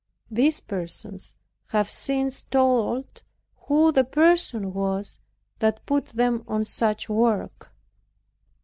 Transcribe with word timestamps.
These 0.31 0.61
persons 0.61 1.35
have 1.67 1.87
since 1.87 2.41
told 2.41 3.21
who 3.67 3.91
the 3.91 4.03
person 4.03 4.73
was 4.73 5.19
that 5.59 5.85
put 5.85 6.05
them 6.05 6.43
on 6.47 6.63
such 6.63 7.07
work. 7.07 7.69